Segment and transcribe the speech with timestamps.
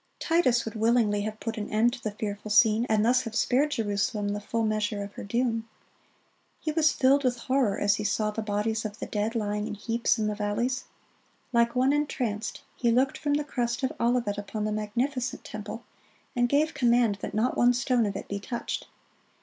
[0.19, 3.35] (45) Titus would willingly have put an end to the fearful scene, and thus have
[3.35, 5.69] spared Jerusalem the full measure of her doom.
[6.59, 9.75] He was filled with horror as he saw the bodies of the dead lying in
[9.75, 10.85] heaps in the valleys.
[11.53, 15.83] Like one entranced, he looked from the crest of Olivet upon the magnificent temple,
[16.35, 18.87] and gave command that not one stone of it be touched.